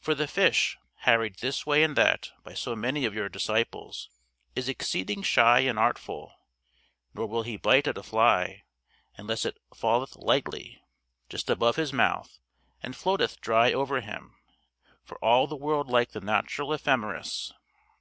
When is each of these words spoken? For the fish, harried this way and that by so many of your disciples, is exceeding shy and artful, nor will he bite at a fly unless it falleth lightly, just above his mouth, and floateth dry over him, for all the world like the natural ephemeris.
For 0.00 0.14
the 0.14 0.28
fish, 0.28 0.78
harried 0.98 1.38
this 1.40 1.66
way 1.66 1.82
and 1.82 1.96
that 1.96 2.30
by 2.44 2.54
so 2.54 2.76
many 2.76 3.04
of 3.04 3.14
your 3.16 3.28
disciples, 3.28 4.08
is 4.54 4.68
exceeding 4.68 5.24
shy 5.24 5.58
and 5.58 5.76
artful, 5.76 6.32
nor 7.14 7.26
will 7.26 7.42
he 7.42 7.56
bite 7.56 7.88
at 7.88 7.98
a 7.98 8.02
fly 8.04 8.62
unless 9.16 9.44
it 9.44 9.58
falleth 9.74 10.14
lightly, 10.14 10.80
just 11.28 11.50
above 11.50 11.74
his 11.74 11.92
mouth, 11.92 12.38
and 12.80 12.94
floateth 12.94 13.40
dry 13.40 13.72
over 13.72 14.00
him, 14.00 14.36
for 15.02 15.18
all 15.18 15.48
the 15.48 15.56
world 15.56 15.88
like 15.88 16.12
the 16.12 16.20
natural 16.20 16.72
ephemeris. 16.72 17.52